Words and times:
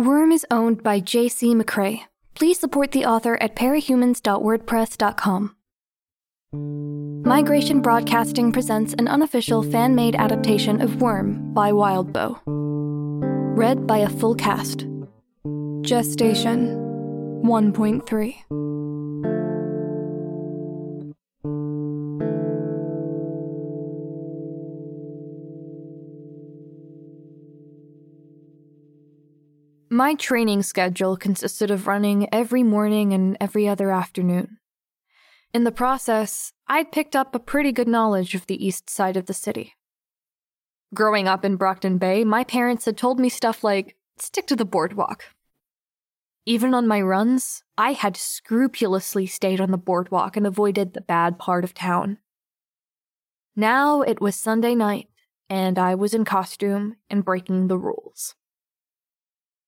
Worm 0.00 0.32
is 0.32 0.46
owned 0.50 0.82
by 0.82 0.98
J.C. 1.00 1.54
McCrae. 1.54 2.00
Please 2.34 2.58
support 2.58 2.92
the 2.92 3.04
author 3.04 3.36
at 3.42 3.54
parahumans.wordpress.com. 3.54 5.56
Migration 7.26 7.82
Broadcasting 7.82 8.50
presents 8.50 8.94
an 8.94 9.08
unofficial 9.08 9.62
fan 9.62 9.94
made 9.94 10.16
adaptation 10.16 10.80
of 10.80 11.02
Worm 11.02 11.52
by 11.52 11.70
Wildbow. 11.70 12.40
Read 12.46 13.86
by 13.86 13.98
a 13.98 14.08
full 14.08 14.34
cast. 14.34 14.86
Gestation 15.82 16.68
1.3. 17.44 18.89
My 29.92 30.14
training 30.14 30.62
schedule 30.62 31.16
consisted 31.16 31.68
of 31.68 31.88
running 31.88 32.32
every 32.32 32.62
morning 32.62 33.12
and 33.12 33.36
every 33.40 33.66
other 33.66 33.90
afternoon. 33.90 34.58
In 35.52 35.64
the 35.64 35.72
process, 35.72 36.52
I'd 36.68 36.92
picked 36.92 37.16
up 37.16 37.34
a 37.34 37.40
pretty 37.40 37.72
good 37.72 37.88
knowledge 37.88 38.36
of 38.36 38.46
the 38.46 38.64
east 38.64 38.88
side 38.88 39.16
of 39.16 39.26
the 39.26 39.34
city. 39.34 39.74
Growing 40.94 41.26
up 41.26 41.44
in 41.44 41.56
Brockton 41.56 41.98
Bay, 41.98 42.22
my 42.22 42.44
parents 42.44 42.84
had 42.84 42.96
told 42.96 43.18
me 43.18 43.28
stuff 43.28 43.64
like 43.64 43.96
stick 44.16 44.46
to 44.46 44.54
the 44.54 44.64
boardwalk. 44.64 45.24
Even 46.46 46.72
on 46.72 46.86
my 46.86 47.00
runs, 47.00 47.64
I 47.76 47.94
had 47.94 48.16
scrupulously 48.16 49.26
stayed 49.26 49.60
on 49.60 49.72
the 49.72 49.76
boardwalk 49.76 50.36
and 50.36 50.46
avoided 50.46 50.94
the 50.94 51.00
bad 51.00 51.36
part 51.36 51.64
of 51.64 51.74
town. 51.74 52.18
Now 53.56 54.02
it 54.02 54.20
was 54.20 54.36
Sunday 54.36 54.76
night, 54.76 55.08
and 55.48 55.80
I 55.80 55.96
was 55.96 56.14
in 56.14 56.24
costume 56.24 56.94
and 57.10 57.24
breaking 57.24 57.66
the 57.66 57.78
rules. 57.78 58.36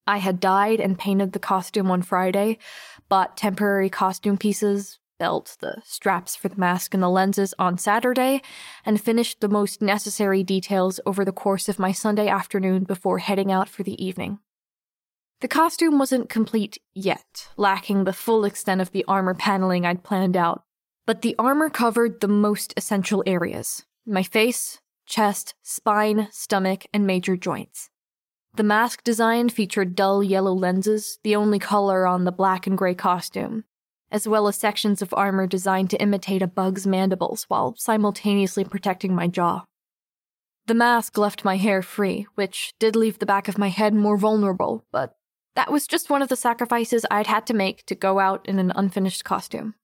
I 0.07 0.19
had 0.19 0.41
dyed 0.41 0.81
and 0.81 0.99
painted 0.99 1.33
the 1.33 1.39
costume 1.39 1.91
on 1.91 2.03
Friday, 2.03 2.59
bought 3.09 3.37
temporary 3.37 3.89
costume 3.89 4.37
pieces, 4.37 4.99
belt, 5.19 5.57
the 5.61 5.81
straps 5.85 6.35
for 6.35 6.49
the 6.49 6.59
mask, 6.59 6.95
and 6.95 7.03
the 7.03 7.09
lenses 7.09 7.55
on 7.59 7.79
Saturday, 7.79 8.43
and 8.85 9.01
finished 9.01 9.41
the 9.41 9.49
most 9.49 9.81
necessary 9.81 10.43
details 10.43 10.99
over 11.07 11.25
the 11.25 11.31
course 11.31 11.69
of 11.69 11.79
my 11.79 11.93
Sunday 11.93 12.27
afternoon 12.27 12.83
before 12.83 13.19
heading 13.19 13.53
out 13.53 13.69
for 13.69 13.85
the 13.85 14.05
evening. 14.05 14.41
The 15.41 15.49
costume 15.49 15.99
wasn't 15.99 16.29
complete 16.29 16.79
yet, 16.93 17.49
lacking 17.57 18.03
the 18.05 18.13
full 18.13 18.45
extent 18.45 18.81
of 18.81 18.91
the 18.91 19.05
armor 19.07 19.35
paneling 19.35 19.87
I'd 19.87 20.03
planned 20.03 20.37
out, 20.37 20.65
but 21.07 21.23
the 21.23 21.37
armor 21.39 21.71
covered 21.71 22.21
the 22.21 22.29
most 22.29 22.75
essential 22.77 23.23
areas 23.27 23.85
my 24.05 24.25
face, 24.25 24.81
chest, 25.07 25.55
spine, 25.63 26.27
stomach, 26.33 26.87
and 26.93 27.07
major 27.07 27.37
joints. 27.37 27.91
The 28.55 28.63
mask 28.63 29.03
design 29.03 29.49
featured 29.49 29.95
dull 29.95 30.23
yellow 30.23 30.53
lenses, 30.53 31.19
the 31.23 31.35
only 31.35 31.59
color 31.59 32.07
on 32.07 32.25
the 32.25 32.33
black 32.33 32.67
and 32.67 32.77
gray 32.77 32.95
costume, 32.95 33.65
as 34.11 34.29
well 34.29 34.47
as 34.47 34.57
sections 34.57 35.01
of 35.01 35.15
armor 35.15 35.47
designed 35.47 35.89
to 35.91 36.03
imitate 36.03 36.43
a 36.43 36.47
bug's 36.47 36.87
mandibles 36.87 37.45
while 37.45 37.75
simultaneously 37.79 38.65
protecting 38.65 39.15
my 39.15 39.27
jaw. 39.27 39.65
The 40.67 40.75
mask 40.75 41.17
left 41.17 41.47
my 41.47 41.57
hair 41.57 41.81
free, 41.81 42.27
which 42.35 42.75
did 42.79 42.95
leave 42.95 43.19
the 43.19 43.27
back 43.27 43.49
of 43.49 43.57
my 43.57 43.69
head 43.69 43.95
more 43.95 44.19
vulnerable, 44.19 44.85
but 44.93 45.17
that 45.57 45.73
was 45.73 45.87
just 45.87 46.11
one 46.11 46.21
of 46.21 46.29
the 46.29 46.37
sacrifices 46.37 47.07
I'd 47.11 47.27
had 47.29 47.47
to 47.47 47.55
make 47.55 47.87
to 47.87 47.95
go 47.95 48.19
out 48.19 48.47
in 48.47 48.59
an 48.59 48.73
unfinished 48.75 49.25
costume. 49.25 49.75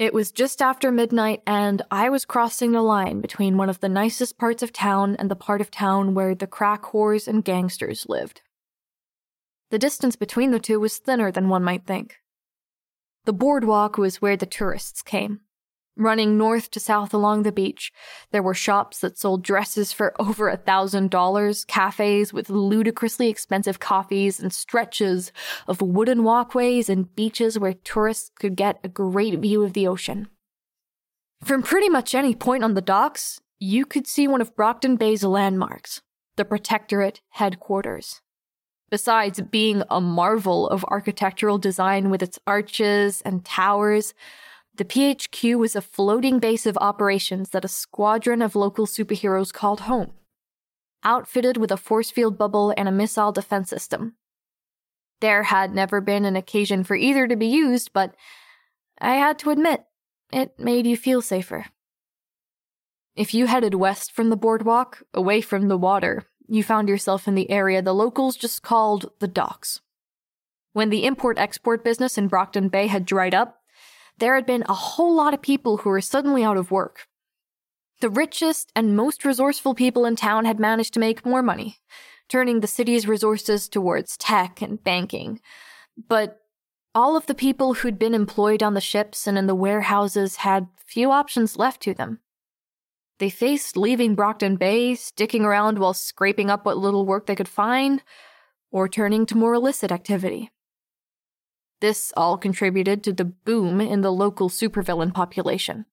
It 0.00 0.14
was 0.14 0.32
just 0.32 0.62
after 0.62 0.90
midnight, 0.90 1.42
and 1.46 1.82
I 1.90 2.08
was 2.08 2.24
crossing 2.24 2.72
the 2.72 2.80
line 2.80 3.20
between 3.20 3.58
one 3.58 3.68
of 3.68 3.80
the 3.80 3.88
nicest 3.90 4.38
parts 4.38 4.62
of 4.62 4.72
town 4.72 5.14
and 5.16 5.30
the 5.30 5.36
part 5.36 5.60
of 5.60 5.70
town 5.70 6.14
where 6.14 6.34
the 6.34 6.46
crack 6.46 6.84
whores 6.84 7.28
and 7.28 7.44
gangsters 7.44 8.06
lived. 8.08 8.40
The 9.70 9.78
distance 9.78 10.16
between 10.16 10.52
the 10.52 10.58
two 10.58 10.80
was 10.80 10.96
thinner 10.96 11.30
than 11.30 11.50
one 11.50 11.62
might 11.62 11.84
think. 11.84 12.16
The 13.26 13.34
boardwalk 13.34 13.98
was 13.98 14.22
where 14.22 14.38
the 14.38 14.46
tourists 14.46 15.02
came, 15.02 15.40
Running 16.00 16.38
north 16.38 16.70
to 16.70 16.80
south 16.80 17.12
along 17.12 17.42
the 17.42 17.52
beach, 17.52 17.92
there 18.30 18.42
were 18.42 18.54
shops 18.54 19.00
that 19.00 19.18
sold 19.18 19.42
dresses 19.42 19.92
for 19.92 20.14
over 20.18 20.48
a 20.48 20.56
thousand 20.56 21.10
dollars, 21.10 21.66
cafes 21.66 22.32
with 22.32 22.48
ludicrously 22.48 23.28
expensive 23.28 23.80
coffees, 23.80 24.40
and 24.40 24.50
stretches 24.50 25.30
of 25.68 25.82
wooden 25.82 26.24
walkways 26.24 26.88
and 26.88 27.14
beaches 27.14 27.58
where 27.58 27.74
tourists 27.74 28.30
could 28.40 28.56
get 28.56 28.80
a 28.82 28.88
great 28.88 29.38
view 29.40 29.62
of 29.62 29.74
the 29.74 29.86
ocean. 29.86 30.28
From 31.44 31.62
pretty 31.62 31.90
much 31.90 32.14
any 32.14 32.34
point 32.34 32.64
on 32.64 32.72
the 32.72 32.80
docks, 32.80 33.42
you 33.58 33.84
could 33.84 34.06
see 34.06 34.26
one 34.26 34.40
of 34.40 34.56
Brockton 34.56 34.96
Bay's 34.96 35.22
landmarks, 35.22 36.00
the 36.36 36.46
Protectorate 36.46 37.20
headquarters. 37.28 38.22
Besides 38.88 39.42
being 39.42 39.82
a 39.90 40.00
marvel 40.00 40.66
of 40.66 40.82
architectural 40.86 41.58
design 41.58 42.08
with 42.08 42.22
its 42.22 42.38
arches 42.46 43.20
and 43.20 43.44
towers, 43.44 44.14
the 44.80 44.86
PHQ 44.86 45.58
was 45.58 45.76
a 45.76 45.82
floating 45.82 46.38
base 46.38 46.64
of 46.64 46.78
operations 46.80 47.50
that 47.50 47.66
a 47.66 47.68
squadron 47.68 48.40
of 48.40 48.56
local 48.56 48.86
superheroes 48.86 49.52
called 49.52 49.80
home, 49.80 50.12
outfitted 51.04 51.58
with 51.58 51.70
a 51.70 51.76
force 51.76 52.10
field 52.10 52.38
bubble 52.38 52.72
and 52.78 52.88
a 52.88 52.92
missile 52.92 53.30
defense 53.30 53.68
system. 53.68 54.14
There 55.20 55.42
had 55.42 55.74
never 55.74 56.00
been 56.00 56.24
an 56.24 56.34
occasion 56.34 56.82
for 56.82 56.96
either 56.96 57.28
to 57.28 57.36
be 57.36 57.48
used, 57.48 57.92
but 57.92 58.14
I 58.98 59.16
had 59.16 59.38
to 59.40 59.50
admit, 59.50 59.84
it 60.32 60.58
made 60.58 60.86
you 60.86 60.96
feel 60.96 61.20
safer. 61.20 61.66
If 63.14 63.34
you 63.34 63.48
headed 63.48 63.74
west 63.74 64.12
from 64.12 64.30
the 64.30 64.34
boardwalk, 64.34 65.02
away 65.12 65.42
from 65.42 65.68
the 65.68 65.76
water, 65.76 66.24
you 66.48 66.64
found 66.64 66.88
yourself 66.88 67.28
in 67.28 67.34
the 67.34 67.50
area 67.50 67.82
the 67.82 67.92
locals 67.92 68.34
just 68.34 68.62
called 68.62 69.10
the 69.18 69.28
docks. 69.28 69.82
When 70.72 70.88
the 70.88 71.04
import 71.04 71.38
export 71.38 71.84
business 71.84 72.16
in 72.16 72.28
Brockton 72.28 72.70
Bay 72.70 72.86
had 72.86 73.04
dried 73.04 73.34
up, 73.34 73.59
there 74.20 74.34
had 74.34 74.46
been 74.46 74.64
a 74.68 74.74
whole 74.74 75.14
lot 75.14 75.34
of 75.34 75.42
people 75.42 75.78
who 75.78 75.90
were 75.90 76.00
suddenly 76.00 76.44
out 76.44 76.56
of 76.56 76.70
work. 76.70 77.08
The 78.00 78.10
richest 78.10 78.72
and 78.74 78.96
most 78.96 79.24
resourceful 79.24 79.74
people 79.74 80.06
in 80.06 80.16
town 80.16 80.44
had 80.44 80.60
managed 80.60 80.94
to 80.94 81.00
make 81.00 81.26
more 81.26 81.42
money, 81.42 81.78
turning 82.28 82.60
the 82.60 82.66
city's 82.66 83.08
resources 83.08 83.68
towards 83.68 84.16
tech 84.16 84.62
and 84.62 84.82
banking. 84.82 85.40
But 86.08 86.40
all 86.94 87.16
of 87.16 87.26
the 87.26 87.34
people 87.34 87.74
who'd 87.74 87.98
been 87.98 88.14
employed 88.14 88.62
on 88.62 88.74
the 88.74 88.80
ships 88.80 89.26
and 89.26 89.36
in 89.36 89.46
the 89.46 89.54
warehouses 89.54 90.36
had 90.36 90.68
few 90.86 91.10
options 91.10 91.56
left 91.56 91.82
to 91.82 91.94
them. 91.94 92.20
They 93.18 93.30
faced 93.30 93.76
leaving 93.76 94.14
Brockton 94.14 94.56
Bay, 94.56 94.94
sticking 94.94 95.44
around 95.44 95.78
while 95.78 95.92
scraping 95.92 96.50
up 96.50 96.64
what 96.64 96.78
little 96.78 97.04
work 97.04 97.26
they 97.26 97.36
could 97.36 97.48
find, 97.48 98.02
or 98.72 98.88
turning 98.88 99.26
to 99.26 99.36
more 99.36 99.52
illicit 99.52 99.92
activity. 99.92 100.50
This 101.80 102.12
all 102.16 102.36
contributed 102.36 103.02
to 103.04 103.12
the 103.12 103.24
boom 103.24 103.80
in 103.80 104.02
the 104.02 104.12
local 104.12 104.48
supervillain 104.48 105.14
population. 105.14 105.86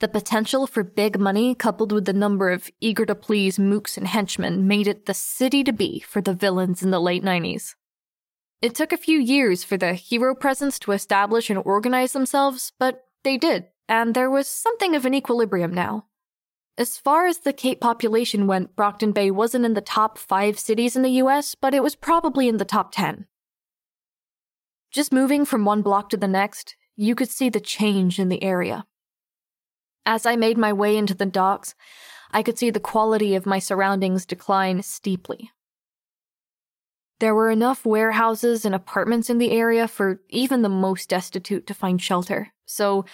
The 0.00 0.08
potential 0.08 0.66
for 0.66 0.82
big 0.82 1.20
money, 1.20 1.54
coupled 1.54 1.92
with 1.92 2.06
the 2.06 2.12
number 2.12 2.50
of 2.50 2.68
eager 2.80 3.06
to 3.06 3.14
please 3.14 3.56
mooks 3.56 3.96
and 3.96 4.08
henchmen, 4.08 4.66
made 4.66 4.88
it 4.88 5.06
the 5.06 5.14
city 5.14 5.62
to 5.62 5.72
be 5.72 6.00
for 6.00 6.20
the 6.20 6.34
villains 6.34 6.82
in 6.82 6.90
the 6.90 7.00
late 7.00 7.22
90s. 7.22 7.76
It 8.60 8.74
took 8.74 8.92
a 8.92 8.96
few 8.96 9.20
years 9.20 9.62
for 9.62 9.76
the 9.76 9.94
hero 9.94 10.34
presence 10.34 10.80
to 10.80 10.92
establish 10.92 11.50
and 11.50 11.62
organize 11.64 12.12
themselves, 12.12 12.72
but 12.80 13.04
they 13.22 13.36
did, 13.36 13.66
and 13.88 14.14
there 14.14 14.30
was 14.30 14.48
something 14.48 14.96
of 14.96 15.04
an 15.04 15.14
equilibrium 15.14 15.72
now. 15.72 16.06
As 16.76 16.96
far 16.96 17.26
as 17.26 17.38
the 17.38 17.52
Cape 17.52 17.80
population 17.80 18.46
went, 18.46 18.74
Brockton 18.74 19.12
Bay 19.12 19.30
wasn't 19.30 19.64
in 19.64 19.74
the 19.74 19.80
top 19.80 20.18
five 20.18 20.58
cities 20.58 20.96
in 20.96 21.02
the 21.02 21.20
US, 21.22 21.54
but 21.54 21.74
it 21.74 21.82
was 21.82 21.94
probably 21.94 22.48
in 22.48 22.56
the 22.56 22.64
top 22.64 22.92
10. 22.92 23.26
Just 24.92 25.12
moving 25.12 25.46
from 25.46 25.64
one 25.64 25.80
block 25.80 26.10
to 26.10 26.18
the 26.18 26.28
next, 26.28 26.76
you 26.96 27.14
could 27.14 27.30
see 27.30 27.48
the 27.48 27.60
change 27.60 28.18
in 28.18 28.28
the 28.28 28.42
area. 28.42 28.84
As 30.04 30.26
I 30.26 30.36
made 30.36 30.58
my 30.58 30.72
way 30.72 30.98
into 30.98 31.14
the 31.14 31.24
docks, 31.24 31.74
I 32.30 32.42
could 32.42 32.58
see 32.58 32.68
the 32.68 32.80
quality 32.80 33.34
of 33.34 33.46
my 33.46 33.58
surroundings 33.58 34.26
decline 34.26 34.82
steeply. 34.82 35.50
There 37.20 37.34
were 37.34 37.50
enough 37.50 37.86
warehouses 37.86 38.64
and 38.64 38.74
apartments 38.74 39.30
in 39.30 39.38
the 39.38 39.52
area 39.52 39.88
for 39.88 40.20
even 40.28 40.60
the 40.60 40.68
most 40.68 41.08
destitute 41.08 41.66
to 41.68 41.74
find 41.74 42.02
shelter, 42.02 42.52
so 42.66 43.04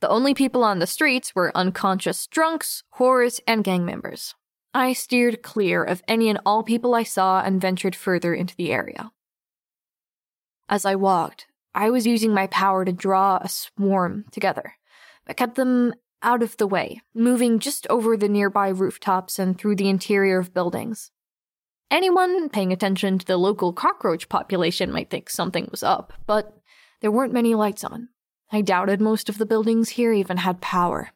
the 0.00 0.08
only 0.08 0.34
people 0.34 0.62
on 0.62 0.78
the 0.78 0.86
streets 0.86 1.34
were 1.34 1.56
unconscious 1.56 2.26
drunks, 2.26 2.84
whores, 2.98 3.40
and 3.46 3.64
gang 3.64 3.84
members. 3.84 4.34
I 4.74 4.92
steered 4.92 5.42
clear 5.42 5.82
of 5.82 6.02
any 6.06 6.28
and 6.28 6.38
all 6.44 6.62
people 6.62 6.94
I 6.94 7.04
saw 7.04 7.40
and 7.40 7.60
ventured 7.60 7.96
further 7.96 8.34
into 8.34 8.54
the 8.54 8.70
area. 8.70 9.12
As 10.68 10.84
I 10.84 10.94
walked, 10.94 11.46
I 11.74 11.90
was 11.90 12.06
using 12.06 12.32
my 12.32 12.46
power 12.46 12.84
to 12.84 12.92
draw 12.92 13.38
a 13.38 13.48
swarm 13.48 14.24
together, 14.30 14.74
but 15.26 15.36
kept 15.36 15.56
them 15.56 15.94
out 16.22 16.42
of 16.42 16.56
the 16.56 16.66
way, 16.66 17.02
moving 17.14 17.58
just 17.58 17.86
over 17.88 18.16
the 18.16 18.28
nearby 18.28 18.68
rooftops 18.68 19.38
and 19.38 19.58
through 19.58 19.76
the 19.76 19.88
interior 19.88 20.38
of 20.38 20.54
buildings. 20.54 21.10
Anyone 21.90 22.48
paying 22.48 22.72
attention 22.72 23.18
to 23.18 23.26
the 23.26 23.36
local 23.36 23.72
cockroach 23.72 24.28
population 24.28 24.90
might 24.90 25.10
think 25.10 25.28
something 25.28 25.68
was 25.70 25.82
up, 25.82 26.14
but 26.26 26.56
there 27.00 27.10
weren't 27.10 27.32
many 27.32 27.54
lights 27.54 27.84
on. 27.84 28.08
I 28.50 28.62
doubted 28.62 29.00
most 29.00 29.28
of 29.28 29.38
the 29.38 29.46
buildings 29.46 29.90
here 29.90 30.12
even 30.12 30.38
had 30.38 30.60
power. 30.60 31.10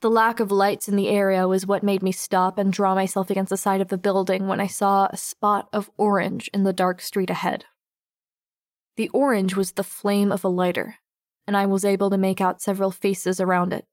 The 0.00 0.10
lack 0.10 0.40
of 0.40 0.50
lights 0.50 0.88
in 0.88 0.96
the 0.96 1.08
area 1.08 1.46
was 1.46 1.66
what 1.66 1.82
made 1.82 2.02
me 2.02 2.12
stop 2.12 2.58
and 2.58 2.72
draw 2.72 2.94
myself 2.94 3.30
against 3.30 3.50
the 3.50 3.56
side 3.56 3.80
of 3.80 3.88
the 3.88 3.98
building 3.98 4.46
when 4.46 4.60
I 4.60 4.66
saw 4.66 5.06
a 5.06 5.16
spot 5.16 5.68
of 5.72 5.90
orange 5.96 6.48
in 6.54 6.64
the 6.64 6.72
dark 6.72 7.00
street 7.00 7.30
ahead. 7.30 7.64
The 8.96 9.08
orange 9.10 9.56
was 9.56 9.72
the 9.72 9.82
flame 9.82 10.30
of 10.30 10.44
a 10.44 10.48
lighter, 10.48 10.96
and 11.46 11.56
I 11.56 11.66
was 11.66 11.84
able 11.84 12.10
to 12.10 12.18
make 12.18 12.40
out 12.40 12.62
several 12.62 12.90
faces 12.90 13.40
around 13.40 13.72
it. 13.72 13.86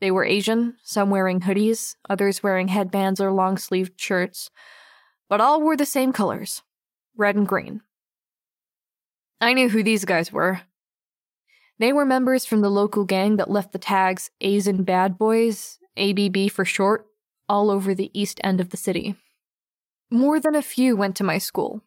They 0.00 0.10
were 0.10 0.24
Asian, 0.24 0.76
some 0.82 1.10
wearing 1.10 1.40
hoodies, 1.40 1.94
others 2.10 2.42
wearing 2.42 2.68
headbands 2.68 3.20
or 3.20 3.30
long 3.30 3.56
sleeved 3.56 4.00
shirts, 4.00 4.50
but 5.28 5.40
all 5.40 5.62
wore 5.62 5.76
the 5.76 5.86
same 5.86 6.12
colors 6.12 6.62
red 7.16 7.36
and 7.36 7.46
green. 7.46 7.82
I 9.40 9.52
knew 9.52 9.68
who 9.68 9.82
these 9.82 10.04
guys 10.04 10.32
were. 10.32 10.62
They 11.78 11.92
were 11.92 12.06
members 12.06 12.44
from 12.44 12.60
the 12.60 12.70
local 12.70 13.04
gang 13.04 13.36
that 13.36 13.50
left 13.50 13.72
the 13.72 13.78
tags 13.78 14.30
Asian 14.40 14.84
Bad 14.84 15.18
Boys, 15.18 15.78
ABB 15.96 16.50
for 16.50 16.64
short, 16.64 17.06
all 17.48 17.70
over 17.70 17.94
the 17.94 18.10
east 18.18 18.40
end 18.44 18.60
of 18.60 18.70
the 18.70 18.76
city. 18.76 19.16
More 20.10 20.38
than 20.40 20.54
a 20.54 20.62
few 20.62 20.96
went 20.96 21.16
to 21.16 21.24
my 21.24 21.38
school, 21.38 21.82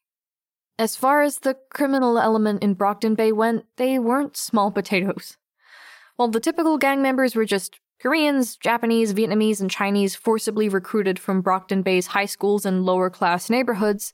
as 0.78 0.96
far 0.96 1.22
as 1.22 1.40
the 1.40 1.58
criminal 1.70 2.20
element 2.20 2.64
in 2.64 2.74
Brockton 2.74 3.16
Bay 3.16 3.32
went, 3.32 3.66
they 3.78 3.98
weren't 3.98 4.36
small 4.36 4.72
potatoes. 4.72 5.38
While 6.16 6.30
the 6.30 6.40
typical 6.40 6.78
gang 6.78 7.02
members 7.02 7.36
were 7.36 7.46
just 7.46 7.80
Koreans, 8.00 8.58
Japanese, 8.58 9.14
Vietnamese, 9.14 9.62
and 9.62 9.72
Chinese 9.72 10.16
forcibly 10.16 10.70
recruited 10.70 11.18
from 11.18 11.42
Brockton 11.42 11.82
Bay's 11.82 12.08
high 12.08 12.26
schools 12.26 12.66
and 12.66 12.86
lower 12.86 13.10
class 13.10 13.50
neighborhoods, 13.50 14.12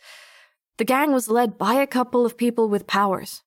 the 0.77 0.85
gang 0.85 1.11
was 1.11 1.29
led 1.29 1.57
by 1.57 1.75
a 1.75 1.87
couple 1.87 2.25
of 2.25 2.37
people 2.37 2.69
with 2.69 2.87
powers. 2.87 3.43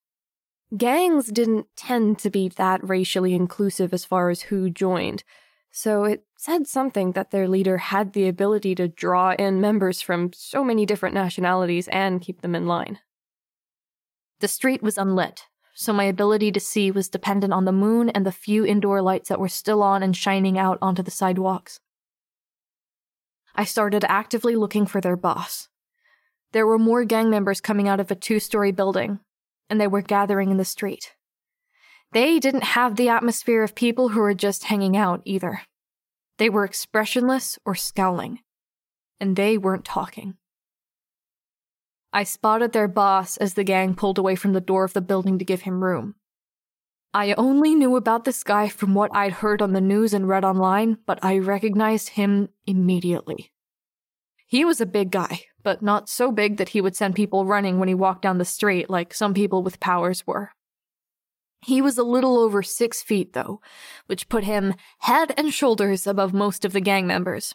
Gangs 0.77 1.31
didn't 1.31 1.67
tend 1.77 2.19
to 2.19 2.31
be 2.31 2.49
that 2.49 2.87
racially 2.87 3.35
inclusive 3.35 3.93
as 3.93 4.05
far 4.05 4.29
as 4.31 4.43
who 4.43 4.71
joined, 4.71 5.23
so 5.77 6.05
it 6.05 6.25
said 6.39 6.69
something 6.69 7.13
that 7.13 7.33
their 7.33 7.49
leader 7.49 7.79
had 7.79 8.13
the 8.13 8.29
ability 8.29 8.77
to 8.77 8.87
draw 8.87 9.33
in 9.33 9.61
members 9.61 10.01
from 10.01 10.31
so 10.33 10.63
many 10.63 10.87
different 10.87 11.17
nationalities 11.17 11.89
and 11.89 12.21
keep 12.21 12.43
them 12.43 12.55
in 12.55 12.69
line. 12.69 13.01
The 14.39 14.47
street 14.47 14.85
was 14.85 14.97
unlit, 14.97 15.47
so 15.75 15.93
my 15.93 16.05
ability 16.05 16.53
to 16.53 16.61
see 16.61 16.93
was 16.93 17.09
dependent 17.09 17.53
on 17.53 17.65
the 17.65 17.73
moon 17.73 18.09
and 18.09 18.25
the 18.25 18.31
few 18.31 18.65
indoor 18.65 19.03
lights 19.03 19.29
that 19.31 19.41
were 19.41 19.49
still 19.49 19.83
on 19.83 20.05
and 20.05 20.17
shining 20.17 20.57
out 20.57 20.79
onto 20.81 21.03
the 21.03 21.11
sidewalks. 21.11 21.81
I 23.57 23.65
started 23.65 24.05
actively 24.05 24.55
looking 24.55 24.87
for 24.87 25.01
their 25.01 25.17
boss. 25.17 25.69
There 26.53 26.69
were 26.69 26.79
more 26.79 27.05
gang 27.05 27.31
members 27.31 27.61
coming 27.61 27.89
out 27.89 27.99
of 27.99 28.13
a 28.13 28.15
two 28.15 28.39
story 28.39 28.71
building, 28.71 29.19
and 29.69 29.81
they 29.81 29.89
were 29.89 30.03
gathering 30.03 30.53
in 30.53 30.57
the 30.57 30.65
street. 30.65 31.15
They 32.15 32.39
didn't 32.39 32.63
have 32.63 32.95
the 32.95 33.09
atmosphere 33.09 33.65
of 33.65 33.75
people 33.75 34.11
who 34.11 34.21
were 34.21 34.35
just 34.35 34.65
hanging 34.65 34.97
out 34.97 35.21
either. 35.25 35.63
They 36.39 36.49
were 36.49 36.65
expressionless 36.65 37.59
or 37.67 37.75
scowling, 37.75 38.39
and 39.19 39.35
they 39.35 39.59
weren't 39.59 39.85
talking. 39.85 40.37
I 42.13 42.23
spotted 42.23 42.71
their 42.71 42.87
boss 42.87 43.37
as 43.37 43.55
the 43.55 43.65
gang 43.65 43.97
pulled 43.97 44.17
away 44.17 44.37
from 44.37 44.53
the 44.53 44.61
door 44.61 44.85
of 44.85 44.93
the 44.93 45.01
building 45.01 45.41
to 45.41 45.45
give 45.45 45.63
him 45.63 45.83
room. 45.83 46.15
I 47.13 47.33
only 47.33 47.75
knew 47.75 47.97
about 47.97 48.25
this 48.25 48.45
guy 48.45 48.69
from 48.69 48.95
what 48.95 49.11
I'd 49.13 49.33
heard 49.33 49.61
on 49.61 49.73
the 49.73 49.81
news 49.81 50.15
and 50.15 50.29
read 50.29 50.45
online, 50.45 50.99
but 51.07 51.19
I 51.21 51.39
recognized 51.39 52.11
him 52.11 52.49
immediately. 52.65 53.51
He 54.47 54.65
was 54.65 54.81
a 54.81 54.87
big 54.87 55.11
guy, 55.11 55.47
but 55.65 55.83
not 55.83 56.09
so 56.09 56.31
big 56.31 56.59
that 56.59 56.69
he 56.69 56.81
would 56.81 56.95
send 56.95 57.17
people 57.17 57.45
running 57.45 57.81
when 57.81 57.89
he 57.89 57.95
walked 57.95 58.23
down 58.23 58.39
the 58.39 58.45
street 58.45 58.89
like 58.89 59.13
some 59.13 59.35
people 59.35 59.65
with 59.65 59.81
powers 59.81 60.25
were. 60.25 60.53
He 61.65 61.81
was 61.81 61.97
a 61.97 62.05
little 62.05 62.39
over 62.39 62.63
six 62.63 63.03
feet, 63.03 63.33
though, 63.33 63.61
which 64.07 64.29
put 64.29 64.45
him 64.45 64.75
head 64.99 65.33
and 65.37 65.53
shoulders 65.53 66.07
above 66.07 66.35
most 66.35 66.65
of 66.65 66.73
the 66.73 66.81
gang 66.81 67.07
members. 67.07 67.55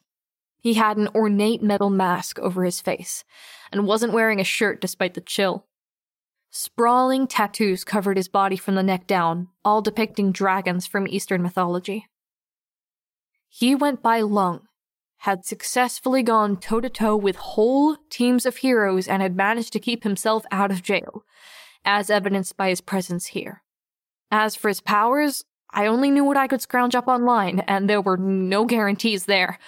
He 0.60 0.74
had 0.74 0.98
an 0.98 1.10
ornate 1.14 1.62
metal 1.62 1.92
mask 1.92 2.40
over 2.40 2.64
his 2.64 2.82
face 2.82 3.24
and 3.72 3.86
wasn't 3.86 4.14
wearing 4.14 4.40
a 4.40 4.44
shirt 4.44 4.82
despite 4.82 5.14
the 5.14 5.22
chill. 5.22 5.68
Sprawling 6.50 7.28
tattoos 7.28 7.84
covered 7.84 8.18
his 8.18 8.28
body 8.28 8.58
from 8.58 8.74
the 8.74 8.82
neck 8.82 9.06
down, 9.06 9.50
all 9.64 9.82
depicting 9.82 10.32
dragons 10.32 10.88
from 10.88 11.08
Eastern 11.08 11.44
mythology. 11.44 12.08
He 13.48 13.76
went 13.76 14.02
by 14.02 14.22
Lung, 14.22 14.62
had 15.18 15.46
successfully 15.46 16.24
gone 16.24 16.58
toe 16.58 16.82
to 16.82 16.90
toe 16.90 17.16
with 17.16 17.36
whole 17.36 17.98
teams 18.10 18.48
of 18.48 18.58
heroes 18.58 19.08
and 19.08 19.22
had 19.22 19.36
managed 19.36 19.72
to 19.74 19.80
keep 19.80 20.04
himself 20.04 20.46
out 20.52 20.72
of 20.72 20.82
jail, 20.82 21.24
as 21.86 22.10
evidenced 22.10 22.58
by 22.58 22.70
his 22.70 22.82
presence 22.82 23.28
here. 23.28 23.62
As 24.32 24.56
for 24.56 24.68
his 24.68 24.82
powers, 24.82 25.44
I 25.72 25.86
only 25.86 26.12
knew 26.12 26.24
what 26.24 26.38
I 26.38 26.48
could 26.48 26.62
scrounge 26.62 26.96
up 26.96 27.08
online, 27.08 27.60
and 27.62 27.90
there 27.90 28.02
were 28.02 28.18
no 28.18 28.66
guarantees 28.66 29.26
there. 29.26 29.60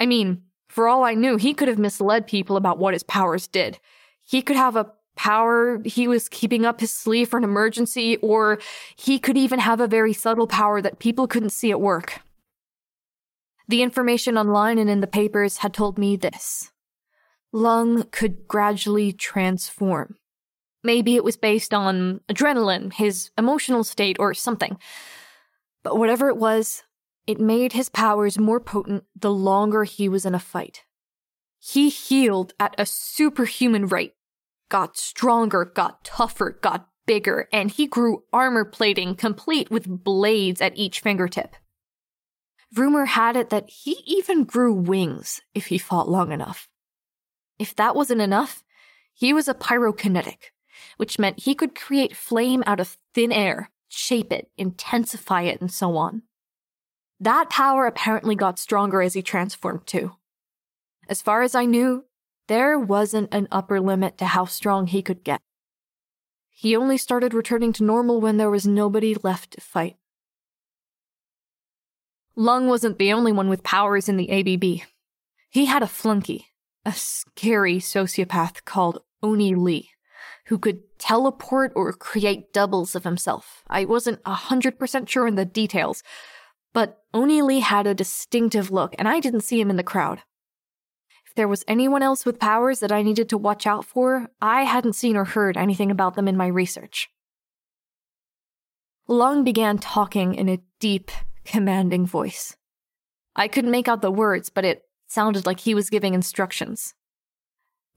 I 0.00 0.06
mean, 0.06 0.42
for 0.68 0.88
all 0.88 1.04
I 1.04 1.14
knew, 1.14 1.36
he 1.36 1.54
could 1.54 1.68
have 1.68 1.78
misled 1.78 2.26
people 2.26 2.56
about 2.56 2.78
what 2.78 2.94
his 2.94 3.02
powers 3.02 3.46
did. 3.46 3.78
He 4.22 4.42
could 4.42 4.56
have 4.56 4.76
a 4.76 4.90
power 5.16 5.80
he 5.84 6.08
was 6.08 6.28
keeping 6.28 6.66
up 6.66 6.80
his 6.80 6.92
sleeve 6.92 7.28
for 7.28 7.36
an 7.36 7.44
emergency, 7.44 8.16
or 8.16 8.58
he 8.96 9.18
could 9.18 9.36
even 9.36 9.60
have 9.60 9.80
a 9.80 9.86
very 9.86 10.12
subtle 10.12 10.46
power 10.46 10.82
that 10.82 10.98
people 10.98 11.26
couldn't 11.26 11.50
see 11.50 11.70
at 11.70 11.80
work. 11.80 12.20
The 13.68 13.82
information 13.82 14.36
online 14.36 14.78
and 14.78 14.90
in 14.90 15.00
the 15.00 15.06
papers 15.06 15.58
had 15.58 15.72
told 15.72 15.98
me 15.98 16.16
this 16.16 16.72
Lung 17.52 18.04
could 18.10 18.48
gradually 18.48 19.12
transform. 19.12 20.16
Maybe 20.84 21.16
it 21.16 21.24
was 21.24 21.36
based 21.36 21.74
on 21.74 22.20
adrenaline, 22.28 22.92
his 22.92 23.30
emotional 23.36 23.82
state, 23.82 24.16
or 24.20 24.34
something. 24.34 24.76
But 25.82 25.98
whatever 25.98 26.28
it 26.28 26.36
was, 26.36 26.84
it 27.26 27.40
made 27.40 27.72
his 27.72 27.88
powers 27.88 28.38
more 28.38 28.60
potent 28.60 29.04
the 29.16 29.32
longer 29.32 29.84
he 29.84 30.08
was 30.08 30.26
in 30.26 30.34
a 30.34 30.38
fight. 30.38 30.84
He 31.58 31.88
healed 31.88 32.52
at 32.60 32.74
a 32.76 32.84
superhuman 32.84 33.86
rate, 33.86 34.14
got 34.68 34.98
stronger, 34.98 35.64
got 35.64 36.04
tougher, 36.04 36.58
got 36.60 36.88
bigger, 37.06 37.48
and 37.50 37.70
he 37.70 37.86
grew 37.86 38.24
armor 38.32 38.66
plating 38.66 39.14
complete 39.14 39.70
with 39.70 40.04
blades 40.04 40.60
at 40.60 40.76
each 40.76 41.00
fingertip. 41.00 41.56
Rumor 42.74 43.06
had 43.06 43.36
it 43.36 43.50
that 43.50 43.70
he 43.70 44.02
even 44.06 44.44
grew 44.44 44.74
wings 44.74 45.40
if 45.54 45.66
he 45.66 45.78
fought 45.78 46.08
long 46.08 46.32
enough. 46.32 46.68
If 47.58 47.74
that 47.76 47.94
wasn't 47.94 48.20
enough, 48.20 48.62
he 49.14 49.32
was 49.32 49.48
a 49.48 49.54
pyrokinetic, 49.54 50.50
which 50.96 51.18
meant 51.18 51.40
he 51.40 51.54
could 51.54 51.74
create 51.74 52.16
flame 52.16 52.62
out 52.66 52.80
of 52.80 52.96
thin 53.14 53.32
air, 53.32 53.70
shape 53.88 54.32
it, 54.32 54.50
intensify 54.56 55.42
it, 55.42 55.60
and 55.60 55.72
so 55.72 55.96
on. 55.96 56.22
That 57.20 57.50
power 57.50 57.86
apparently 57.86 58.34
got 58.34 58.58
stronger 58.58 59.00
as 59.00 59.14
he 59.14 59.22
transformed 59.22 59.86
too. 59.86 60.12
As 61.08 61.22
far 61.22 61.42
as 61.42 61.54
I 61.54 61.64
knew, 61.64 62.04
there 62.48 62.78
wasn't 62.78 63.32
an 63.32 63.48
upper 63.50 63.80
limit 63.80 64.18
to 64.18 64.26
how 64.26 64.44
strong 64.44 64.86
he 64.86 65.02
could 65.02 65.24
get. 65.24 65.40
He 66.50 66.76
only 66.76 66.98
started 66.98 67.34
returning 67.34 67.72
to 67.74 67.84
normal 67.84 68.20
when 68.20 68.36
there 68.36 68.50
was 68.50 68.66
nobody 68.66 69.14
left 69.22 69.52
to 69.52 69.60
fight. 69.60 69.96
Lung 72.36 72.68
wasn't 72.68 72.98
the 72.98 73.12
only 73.12 73.32
one 73.32 73.48
with 73.48 73.62
powers 73.62 74.08
in 74.08 74.16
the 74.16 74.30
ABB. 74.30 74.86
He 75.50 75.66
had 75.66 75.82
a 75.82 75.88
flunky, 75.88 76.46
a 76.84 76.92
scary 76.92 77.76
sociopath 77.76 78.64
called 78.64 79.02
Oni 79.22 79.54
Lee, 79.54 79.90
who 80.46 80.58
could 80.58 80.82
teleport 80.98 81.72
or 81.74 81.92
create 81.92 82.52
doubles 82.52 82.94
of 82.94 83.04
himself. 83.04 83.62
I 83.68 83.84
wasn't 83.84 84.20
a 84.26 84.34
100% 84.34 85.08
sure 85.08 85.26
in 85.26 85.36
the 85.36 85.44
details, 85.44 86.02
but 86.72 87.02
Oni 87.14 87.42
Lee 87.42 87.60
had 87.60 87.86
a 87.86 87.94
distinctive 87.94 88.70
look, 88.70 88.94
and 88.98 89.08
I 89.08 89.20
didn't 89.20 89.42
see 89.42 89.60
him 89.60 89.70
in 89.70 89.76
the 89.76 89.82
crowd. 89.82 90.22
If 91.26 91.34
there 91.34 91.48
was 91.48 91.64
anyone 91.66 92.02
else 92.02 92.26
with 92.26 92.38
powers 92.38 92.80
that 92.80 92.92
I 92.92 93.02
needed 93.02 93.28
to 93.30 93.38
watch 93.38 93.66
out 93.66 93.84
for, 93.84 94.28
I 94.40 94.62
hadn't 94.62 94.94
seen 94.94 95.16
or 95.16 95.24
heard 95.24 95.56
anything 95.56 95.90
about 95.90 96.14
them 96.14 96.28
in 96.28 96.36
my 96.36 96.46
research. 96.46 97.08
Lung 99.06 99.44
began 99.44 99.78
talking 99.78 100.34
in 100.34 100.48
a 100.48 100.62
deep, 100.80 101.10
commanding 101.44 102.06
voice. 102.06 102.56
I 103.36 103.48
couldn't 103.48 103.70
make 103.70 103.88
out 103.88 104.00
the 104.00 104.10
words, 104.10 104.48
but 104.48 104.64
it 104.64 104.82
sounded 105.08 105.46
like 105.46 105.60
he 105.60 105.74
was 105.74 105.90
giving 105.90 106.14
instructions. 106.14 106.94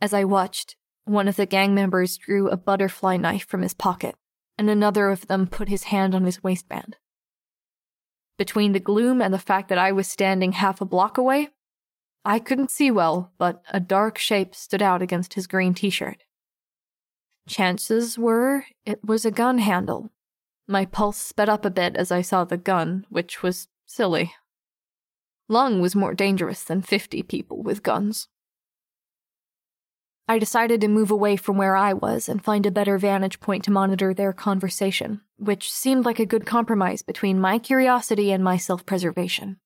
As 0.02 0.14
I 0.14 0.24
watched, 0.24 0.76
one 1.08 1.28
of 1.28 1.36
the 1.36 1.46
gang 1.46 1.74
members 1.74 2.18
drew 2.18 2.50
a 2.50 2.58
butterfly 2.58 3.18
knife 3.18 3.46
from 3.46 3.62
his 3.62 3.74
pocket, 3.74 4.16
and 4.58 4.70
another 4.70 5.10
of 5.10 5.28
them 5.28 5.48
put 5.48 5.70
his 5.70 5.84
hand 5.84 6.14
on 6.14 6.26
his 6.26 6.44
waistband. 6.44 6.98
Between 8.38 8.74
the 8.74 8.80
gloom 8.80 9.22
and 9.22 9.34
the 9.34 9.40
fact 9.40 9.70
that 9.70 9.78
I 9.78 9.92
was 9.92 10.08
standing 10.08 10.52
half 10.54 10.82
a 10.82 10.86
block 10.86 11.18
away, 11.18 11.50
I 12.24 12.40
couldn't 12.40 12.72
see 12.72 12.92
well, 12.92 13.32
but 13.38 13.62
a 13.72 13.80
dark 13.80 14.18
shape 14.18 14.54
stood 14.54 14.82
out 14.82 15.02
against 15.02 15.36
his 15.36 15.48
green 15.48 15.74
t 15.74 15.90
shirt. 15.90 16.24
Chances 17.48 18.18
were 18.18 18.66
it 18.86 19.04
was 19.04 19.26
a 19.26 19.32
gun 19.32 19.60
handle. 19.60 20.12
My 20.68 20.86
pulse 20.86 21.18
sped 21.18 21.48
up 21.48 21.64
a 21.64 21.70
bit 21.70 21.96
as 21.96 22.12
I 22.12 22.22
saw 22.22 22.44
the 22.44 22.58
gun, 22.58 23.06
which 23.10 23.42
was 23.42 23.70
silly. 23.86 24.34
Lung 25.48 25.80
was 25.80 25.96
more 25.96 26.14
dangerous 26.14 26.64
than 26.64 26.82
50 26.82 27.24
people 27.24 27.64
with 27.64 27.84
guns. 27.84 28.28
I 30.30 30.40
decided 30.40 30.82
to 30.82 30.90
move 30.90 31.10
away 31.10 31.38
from 31.38 31.56
where 31.56 31.78
I 31.78 31.94
was 31.94 32.28
and 32.28 32.44
find 32.44 32.66
a 32.66 32.72
better 32.72 32.98
vantage 32.98 33.40
point 33.40 33.64
to 33.64 33.72
monitor 33.72 34.14
their 34.14 34.34
conversation, 34.34 35.22
which 35.38 35.72
seemed 35.72 36.04
like 36.04 36.20
a 36.20 36.26
good 36.26 36.46
compromise 36.46 37.02
between 37.02 37.40
my 37.40 37.60
curiosity 37.60 38.34
and 38.34 38.44
my 38.44 38.58
self 38.58 38.86
preservation. 38.86 39.58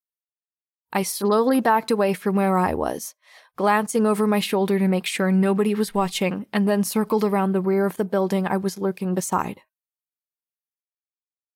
I 0.94 1.02
slowly 1.02 1.62
backed 1.62 1.90
away 1.90 2.14
from 2.14 2.36
where 2.36 2.60
I 2.60 2.76
was, 2.76 3.16
glancing 3.56 4.06
over 4.06 4.28
my 4.28 4.40
shoulder 4.40 4.78
to 4.78 4.88
make 4.88 5.08
sure 5.08 5.32
nobody 5.32 5.74
was 5.74 5.96
watching, 5.96 6.46
and 6.54 6.70
then 6.70 6.84
circled 6.84 7.24
around 7.24 7.54
the 7.54 7.62
rear 7.62 7.88
of 7.88 7.98
the 7.98 8.06
building 8.06 8.46
I 8.46 8.58
was 8.58 8.78
lurking 8.78 9.16
beside. 9.16 9.62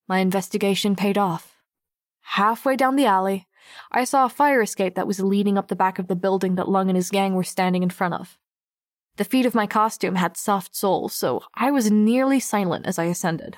My 0.08 0.20
investigation 0.20 0.96
paid 0.96 1.18
off. 1.18 1.56
Halfway 2.22 2.76
down 2.76 2.96
the 2.96 3.06
alley, 3.06 3.48
I 3.92 4.04
saw 4.04 4.26
a 4.26 4.30
fire 4.30 4.62
escape 4.62 4.96
that 4.96 5.08
was 5.08 5.20
leading 5.20 5.60
up 5.60 5.68
the 5.68 5.76
back 5.76 6.00
of 6.00 6.08
the 6.08 6.16
building 6.16 6.56
that 6.56 6.70
Lung 6.70 6.90
and 6.90 6.96
his 6.96 7.12
gang 7.12 7.36
were 7.36 7.44
standing 7.44 7.84
in 7.84 7.90
front 7.92 8.16
of. 8.16 8.40
The 9.17 9.24
feet 9.24 9.45
of 9.45 9.55
my 9.55 9.65
costume 9.67 10.15
had 10.15 10.36
soft 10.36 10.75
soles, 10.75 11.13
so 11.13 11.41
I 11.53 11.72
was 11.72 11.89
nearly 11.89 12.39
silent 12.39 12.86
as 12.86 13.00
I 13.00 13.05
ascended. 13.05 13.57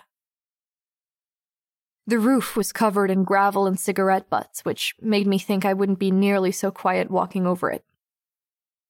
The 2.05 2.19
roof 2.19 2.55
was 2.55 2.71
covered 2.71 3.11
in 3.11 3.23
gravel 3.23 3.67
and 3.67 3.79
cigarette 3.79 4.29
butts, 4.29 4.63
which 4.63 4.95
made 5.01 5.27
me 5.27 5.39
think 5.39 5.65
I 5.65 5.73
wouldn't 5.73 5.99
be 5.99 6.11
nearly 6.11 6.51
so 6.51 6.71
quiet 6.71 7.11
walking 7.11 7.45
over 7.45 7.69
it. 7.69 7.83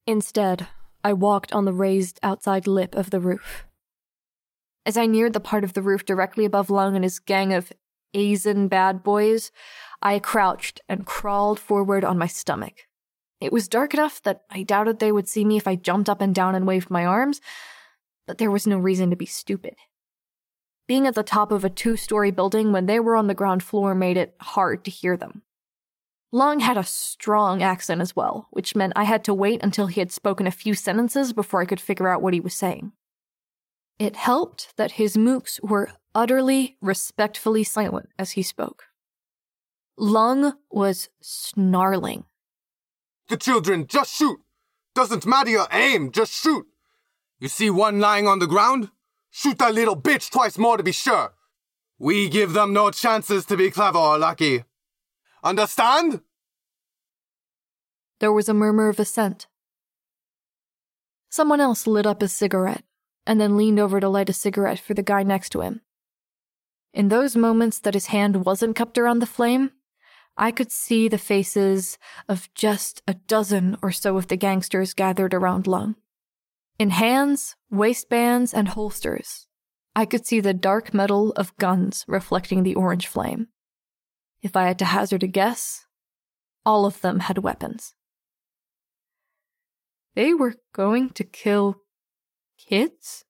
Instead, 0.05 0.67
I 1.03 1.13
walked 1.13 1.51
on 1.53 1.65
the 1.65 1.73
raised 1.73 2.19
outside 2.21 2.67
lip 2.67 2.95
of 2.95 3.09
the 3.09 3.19
roof. 3.19 3.65
As 4.85 4.97
I 4.97 5.05
neared 5.05 5.33
the 5.33 5.39
part 5.39 5.63
of 5.63 5.73
the 5.73 5.81
roof 5.81 6.05
directly 6.05 6.45
above 6.45 6.69
Lung 6.69 6.95
and 6.95 7.03
his 7.03 7.19
gang 7.19 7.53
of 7.53 7.73
Asian 8.13 8.67
bad 8.67 9.03
boys, 9.03 9.51
I 10.01 10.19
crouched 10.19 10.81
and 10.87 11.05
crawled 11.05 11.59
forward 11.59 12.03
on 12.05 12.17
my 12.17 12.27
stomach. 12.27 12.87
It 13.39 13.53
was 13.53 13.67
dark 13.67 13.93
enough 13.93 14.21
that 14.23 14.43
I 14.49 14.63
doubted 14.63 14.99
they 14.99 15.11
would 15.11 15.27
see 15.27 15.45
me 15.45 15.57
if 15.57 15.67
I 15.67 15.75
jumped 15.75 16.09
up 16.09 16.21
and 16.21 16.33
down 16.33 16.55
and 16.55 16.65
waved 16.65 16.89
my 16.89 17.05
arms, 17.05 17.39
but 18.25 18.39
there 18.39 18.51
was 18.51 18.65
no 18.65 18.77
reason 18.77 19.09
to 19.09 19.15
be 19.15 19.25
stupid. 19.25 19.75
Being 20.87 21.05
at 21.05 21.15
the 21.15 21.23
top 21.23 21.51
of 21.51 21.63
a 21.63 21.69
two 21.69 21.97
story 21.97 22.31
building 22.31 22.71
when 22.71 22.85
they 22.85 22.99
were 22.99 23.15
on 23.15 23.27
the 23.27 23.33
ground 23.33 23.61
floor 23.61 23.93
made 23.93 24.17
it 24.17 24.35
hard 24.39 24.85
to 24.85 24.91
hear 24.91 25.17
them. 25.17 25.43
Lung 26.31 26.59
had 26.59 26.77
a 26.77 26.83
strong 26.83 27.61
accent 27.61 28.01
as 28.01 28.15
well, 28.15 28.47
which 28.51 28.75
meant 28.75 28.93
I 28.95 29.03
had 29.03 29.23
to 29.25 29.33
wait 29.33 29.61
until 29.63 29.87
he 29.87 30.01
had 30.01 30.11
spoken 30.11 30.45
a 30.45 30.51
few 30.51 30.73
sentences 30.73 31.31
before 31.31 31.61
I 31.61 31.65
could 31.65 31.79
figure 31.79 32.09
out 32.09 32.21
what 32.21 32.33
he 32.33 32.39
was 32.39 32.53
saying. 32.53 32.91
It 33.99 34.15
helped 34.15 34.75
that 34.77 34.93
his 34.93 35.15
mooks 35.15 35.61
were 35.63 35.91
utterly, 36.13 36.77
respectfully 36.81 37.63
silent 37.63 38.09
as 38.19 38.31
he 38.31 38.43
spoke. 38.43 38.83
Lung 39.97 40.53
was 40.69 41.09
snarling. 41.21 42.25
The 43.29 43.37
children, 43.37 43.87
just 43.87 44.15
shoot! 44.15 44.39
Doesn't 44.95 45.25
matter 45.25 45.49
your 45.49 45.67
aim, 45.71 46.11
just 46.11 46.33
shoot! 46.33 46.65
You 47.39 47.47
see 47.49 47.69
one 47.69 47.99
lying 47.99 48.27
on 48.27 48.39
the 48.39 48.47
ground? 48.47 48.89
Shoot 49.29 49.59
that 49.59 49.75
little 49.75 49.95
bitch 49.95 50.31
twice 50.31 50.57
more 50.57 50.77
to 50.77 50.83
be 50.83 50.91
sure. 50.91 51.33
We 51.99 52.29
give 52.29 52.53
them 52.53 52.73
no 52.73 52.89
chances 52.91 53.45
to 53.45 53.57
be 53.57 53.69
clever 53.69 53.99
or 53.99 54.17
lucky. 54.17 54.63
Understand? 55.43 56.21
There 58.19 58.31
was 58.31 58.49
a 58.49 58.53
murmur 58.53 58.89
of 58.89 58.99
assent. 58.99 59.47
Someone 61.29 61.61
else 61.61 61.85
lit 61.85 62.05
up 62.05 62.21
a 62.21 62.27
cigarette 62.27 62.83
and 63.25 63.39
then 63.39 63.57
leaned 63.57 63.79
over 63.79 63.99
to 63.99 64.09
light 64.09 64.29
a 64.29 64.33
cigarette 64.33 64.79
for 64.79 64.93
the 64.93 65.03
guy 65.03 65.21
next 65.21 65.49
to 65.49 65.61
him. 65.61 65.81
In 66.93 67.09
those 67.09 67.35
moments 67.35 67.77
that 67.79 67.93
his 67.93 68.07
hand 68.07 68.45
wasn't 68.45 68.75
cupped 68.75 68.97
around 68.97 69.19
the 69.19 69.25
flame, 69.27 69.71
I 70.37 70.51
could 70.51 70.71
see 70.71 71.07
the 71.07 71.17
faces 71.17 71.97
of 72.29 72.53
just 72.53 73.01
a 73.07 73.15
dozen 73.15 73.77
or 73.81 73.91
so 73.91 74.17
of 74.17 74.27
the 74.27 74.37
gangsters 74.37 74.93
gathered 74.93 75.33
around 75.33 75.65
Lung. 75.65 75.95
In 76.77 76.91
hands, 76.91 77.55
waistbands, 77.71 78.53
and 78.53 78.67
holsters, 78.67 79.47
I 79.95 80.05
could 80.05 80.27
see 80.27 80.39
the 80.39 80.53
dark 80.53 80.93
metal 80.93 81.31
of 81.31 81.57
guns 81.57 82.05
reflecting 82.07 82.61
the 82.61 82.75
orange 82.75 83.07
flame. 83.07 83.47
If 84.43 84.55
I 84.55 84.67
had 84.67 84.77
to 84.79 84.85
hazard 84.85 85.23
a 85.23 85.27
guess, 85.27 85.85
all 86.63 86.85
of 86.85 87.01
them 87.01 87.21
had 87.21 87.39
weapons. 87.39 87.95
They 90.13 90.35
were 90.35 90.55
going 90.73 91.09
to 91.11 91.23
kill 91.23 91.77
kids? 92.57 93.25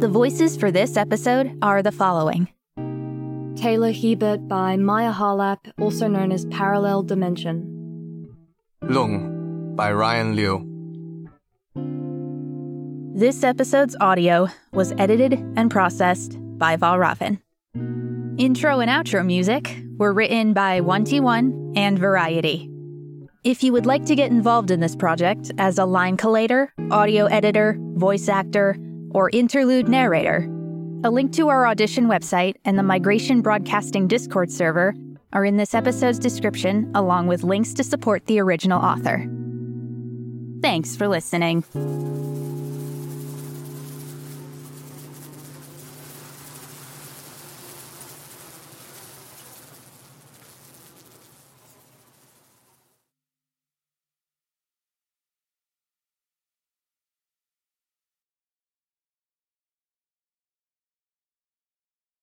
The 0.00 0.08
voices 0.08 0.56
for 0.56 0.70
this 0.70 0.96
episode 0.96 1.58
are 1.60 1.82
the 1.82 1.92
following. 1.92 2.48
Taylor 3.56 3.92
Hebert 3.92 4.46
by 4.46 4.76
Maia 4.76 5.12
Harlap, 5.12 5.72
also 5.80 6.08
known 6.08 6.30
as 6.30 6.44
Parallel 6.46 7.02
Dimension. 7.02 8.28
Lung 8.82 9.74
by 9.74 9.92
Ryan 9.92 10.36
Liu. 10.36 10.73
This 13.16 13.44
episode's 13.44 13.94
audio 14.00 14.48
was 14.72 14.92
edited 14.98 15.34
and 15.54 15.70
processed 15.70 16.36
by 16.58 16.76
Valravn. 16.76 17.40
Intro 18.38 18.80
and 18.80 18.90
outro 18.90 19.24
music 19.24 19.76
were 19.98 20.12
written 20.12 20.52
by 20.52 20.80
Onetyone 20.80 21.78
and 21.78 21.96
Variety. 21.96 22.68
If 23.44 23.62
you 23.62 23.72
would 23.72 23.86
like 23.86 24.04
to 24.06 24.16
get 24.16 24.32
involved 24.32 24.72
in 24.72 24.80
this 24.80 24.96
project 24.96 25.52
as 25.58 25.78
a 25.78 25.84
line 25.84 26.16
collator, 26.16 26.70
audio 26.90 27.26
editor, 27.26 27.78
voice 27.94 28.28
actor, 28.28 28.76
or 29.10 29.30
interlude 29.30 29.86
narrator, 29.86 30.48
a 31.04 31.10
link 31.10 31.32
to 31.34 31.50
our 31.50 31.68
audition 31.68 32.06
website 32.06 32.56
and 32.64 32.76
the 32.76 32.82
Migration 32.82 33.42
Broadcasting 33.42 34.08
Discord 34.08 34.50
server 34.50 34.92
are 35.32 35.44
in 35.44 35.56
this 35.56 35.72
episode's 35.72 36.18
description, 36.18 36.90
along 36.96 37.28
with 37.28 37.44
links 37.44 37.74
to 37.74 37.84
support 37.84 38.26
the 38.26 38.40
original 38.40 38.82
author. 38.82 39.24
Thanks 40.62 40.96
for 40.96 41.06
listening. 41.06 41.62